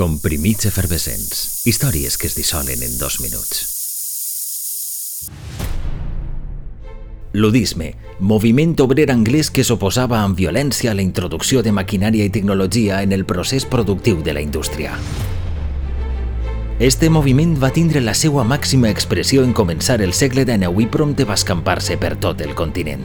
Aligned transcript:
Comprimits 0.00 0.64
efervescents. 0.64 1.66
Històries 1.68 2.14
que 2.16 2.24
es 2.30 2.32
dissolen 2.32 2.80
en 2.80 2.94
dos 2.96 3.18
minuts. 3.20 3.58
Ludisme, 7.34 7.90
moviment 8.18 8.72
obrer 8.80 9.10
anglès 9.12 9.50
que 9.52 9.60
s'oposava 9.60 10.22
amb 10.24 10.40
violència 10.40 10.94
a 10.94 10.96
la 10.96 11.04
introducció 11.04 11.60
de 11.60 11.74
maquinària 11.76 12.24
i 12.24 12.32
tecnologia 12.32 13.02
en 13.04 13.12
el 13.12 13.26
procés 13.28 13.68
productiu 13.68 14.22
de 14.24 14.32
la 14.32 14.40
indústria. 14.40 14.94
Este 16.80 17.10
moviment 17.12 17.52
va 17.60 17.68
tindre 17.68 18.00
la 18.00 18.16
seva 18.16 18.40
màxima 18.40 18.88
expressió 18.88 19.44
en 19.44 19.52
començar 19.52 20.00
el 20.00 20.16
segle 20.16 20.48
XIX 20.48 20.80
i 20.80 20.88
prompte 20.88 21.28
va 21.28 21.36
escampar-se 21.36 22.00
per 22.00 22.14
tot 22.16 22.40
el 22.40 22.56
continent. 22.56 23.04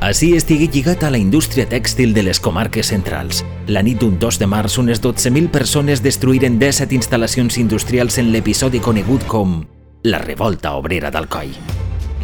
Així 0.00 0.30
estigui 0.32 0.64
lligat 0.72 1.02
a 1.04 1.10
la 1.12 1.18
indústria 1.20 1.66
tèxtil 1.68 2.14
de 2.16 2.22
les 2.24 2.38
comarques 2.40 2.88
centrals. 2.88 3.42
La 3.68 3.82
nit 3.84 4.00
d'un 4.00 4.14
2 4.16 4.38
de 4.40 4.48
març, 4.48 4.78
unes 4.80 5.02
12.000 5.04 5.50
persones 5.52 6.00
destruïren 6.00 6.56
17 6.56 6.96
instal·lacions 6.96 7.60
industrials 7.60 8.16
en 8.16 8.32
l'episodi 8.32 8.80
conegut 8.80 9.28
com 9.28 9.60
la 10.08 10.22
revolta 10.24 10.72
obrera 10.80 11.12
d'Alcoi. 11.12 11.52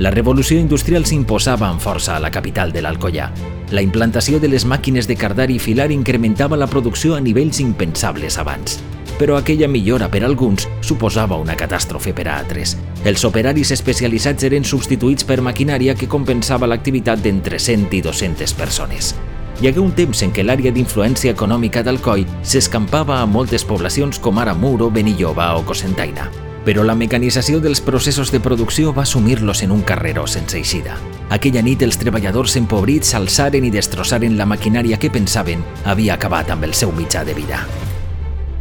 La 0.01 0.11
revolució 0.11 0.57
industrial 0.57 1.05
s'imposava 1.05 1.69
amb 1.69 1.85
força 1.85 2.17
a 2.17 2.21
la 2.21 2.33
capital 2.33 2.73
de 2.73 2.81
l'Alcoyà. 2.81 3.29
La 3.77 3.85
implantació 3.85 4.41
de 4.41 4.49
les 4.49 4.65
màquines 4.65 5.05
de 5.05 5.21
cardar 5.21 5.51
i 5.53 5.61
filar 5.61 5.91
incrementava 5.93 6.57
la 6.57 6.73
producció 6.73 7.15
a 7.15 7.21
nivells 7.21 7.61
impensables 7.61 8.41
abans 8.41 8.81
però 9.19 9.37
aquella 9.37 9.69
millora 9.69 10.09
per 10.09 10.23
alguns 10.25 10.69
suposava 10.81 11.37
una 11.37 11.57
catàstrofe 11.57 12.13
per 12.13 12.29
a 12.29 12.37
altres. 12.39 12.77
Els 13.05 13.25
operaris 13.25 13.73
especialitzats 13.77 14.45
eren 14.49 14.65
substituïts 14.65 15.25
per 15.25 15.41
maquinària 15.41 15.95
que 15.95 16.09
compensava 16.09 16.69
l'activitat 16.69 17.23
d'entre 17.23 17.59
100 17.59 17.95
i 17.97 18.03
200 18.05 18.55
persones. 18.59 19.15
Hi 19.61 19.71
hagué 19.71 19.81
un 19.81 19.95
temps 19.97 20.21
en 20.21 20.35
què 20.37 20.43
l'àrea 20.45 20.69
d'influència 20.69 21.33
econòmica 21.33 21.81
d'Alcoi 21.83 22.27
s'escampava 22.45 23.23
a 23.23 23.29
moltes 23.31 23.65
poblacions 23.65 24.19
com 24.21 24.37
ara 24.43 24.53
Muro, 24.53 24.91
Benilloba 24.91 25.55
o 25.57 25.65
Cosentaina. 25.65 26.29
Però 26.67 26.83
la 26.85 26.99
mecanització 26.99 27.61
dels 27.63 27.81
processos 27.81 28.33
de 28.35 28.41
producció 28.43 28.93
va 28.93 29.07
assumir-los 29.07 29.63
en 29.63 29.73
un 29.73 29.81
carreró 29.87 30.27
sense 30.27 30.59
eixida. 30.59 30.99
Aquella 31.31 31.63
nit 31.63 31.87
els 31.87 31.97
treballadors 31.97 32.59
empobrits 32.61 33.15
s'alçaren 33.15 33.65
i 33.65 33.73
destrossaren 33.73 34.37
la 34.37 34.51
maquinària 34.51 34.99
que 35.01 35.15
pensaven 35.15 35.65
havia 35.85 36.19
acabat 36.19 36.51
amb 36.51 36.69
el 36.69 36.75
seu 36.75 36.93
mitjà 36.93 37.25
de 37.25 37.39
vida. 37.39 37.65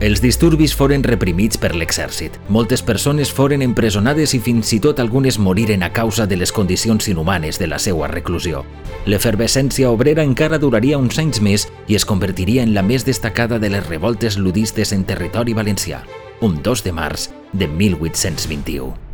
Els 0.03 0.19
disturbis 0.19 0.73
foren 0.75 1.05
reprimits 1.07 1.55
per 1.55 1.69
l'exèrcit. 1.71 2.35
Moltes 2.51 2.81
persones 2.83 3.29
foren 3.31 3.61
empresonades 3.63 4.33
i 4.35 4.41
fins 4.43 4.73
i 4.75 4.81
tot 4.83 4.99
algunes 4.99 5.37
moriren 5.39 5.85
a 5.87 5.91
causa 5.95 6.25
de 6.27 6.35
les 6.35 6.51
condicions 6.51 7.07
inhumanes 7.07 7.59
de 7.61 7.69
la 7.71 7.79
seva 7.79 8.09
reclusió. 8.11 8.65
L'efervescència 9.05 9.93
obrera 9.93 10.27
encara 10.27 10.59
duraria 10.59 10.99
uns 10.99 11.15
anys 11.23 11.39
més 11.39 11.69
i 11.87 11.95
es 11.95 12.03
convertiria 12.03 12.67
en 12.67 12.75
la 12.75 12.83
més 12.83 13.07
destacada 13.07 13.59
de 13.59 13.71
les 13.71 13.87
revoltes 13.87 14.35
ludistes 14.35 14.91
en 14.91 15.07
territori 15.07 15.55
valencià, 15.55 16.03
un 16.41 16.59
2 16.61 16.83
de 16.83 16.91
març 16.91 17.29
de 17.53 17.67
1821. 17.71 19.04